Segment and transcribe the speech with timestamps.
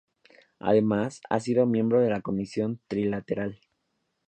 [0.57, 3.59] Además, ha sido miembro de la Comisión Trilateral.